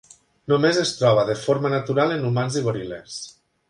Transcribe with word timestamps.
Només 0.53 0.79
es 0.85 0.93
troba 1.03 1.27
de 1.29 1.37
forma 1.43 1.73
natural 1.77 2.17
en 2.19 2.29
humans 2.33 2.63
i 2.63 2.69
goril·les. 2.71 3.25